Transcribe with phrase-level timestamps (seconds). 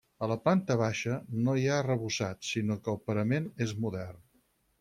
[0.25, 1.17] A la planta baixa,
[1.47, 4.21] no hi ha arrebossat, sinó que el parament és modern.